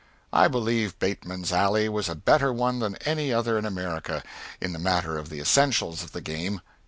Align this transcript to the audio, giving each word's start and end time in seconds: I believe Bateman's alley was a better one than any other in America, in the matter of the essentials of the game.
I 0.33 0.47
believe 0.47 0.97
Bateman's 0.97 1.53
alley 1.53 1.87
was 1.87 2.09
a 2.09 2.15
better 2.15 2.51
one 2.51 2.79
than 2.79 2.95
any 3.05 3.31
other 3.31 3.59
in 3.59 3.65
America, 3.67 4.23
in 4.59 4.73
the 4.73 4.79
matter 4.79 5.15
of 5.19 5.29
the 5.29 5.39
essentials 5.39 6.01
of 6.01 6.11
the 6.11 6.21
game. 6.21 6.61